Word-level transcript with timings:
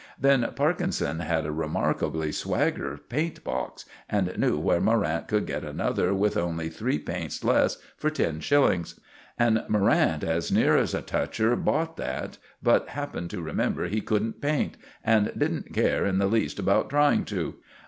Then 0.19 0.51
Parkinson 0.55 1.19
had 1.19 1.45
a 1.45 1.51
remarkably 1.51 2.31
swagger 2.31 2.99
paint 3.07 3.43
box, 3.43 3.85
and 4.09 4.35
knew 4.35 4.57
where 4.57 4.81
Morrant 4.81 5.27
could 5.27 5.45
get 5.45 5.63
another 5.63 6.11
with 6.11 6.35
only 6.35 6.69
three 6.69 6.97
paints 6.97 7.43
less 7.43 7.77
for 7.97 8.09
ten 8.09 8.39
shillings. 8.39 8.99
And 9.37 9.63
Morrant 9.69 10.23
as 10.23 10.51
near 10.51 10.75
as 10.75 10.95
a 10.95 11.03
toucher 11.03 11.55
bought 11.55 11.97
that, 11.97 12.39
but 12.63 12.89
happened 12.89 13.29
to 13.29 13.43
remember 13.43 13.87
he 13.87 14.01
couldn't 14.01 14.41
paint, 14.41 14.75
and 15.03 15.31
didn't 15.37 15.71
care 15.71 16.03
in 16.03 16.17
the 16.17 16.25
least 16.25 16.57
about 16.57 16.89
trying 16.89 17.23
to. 17.25 17.57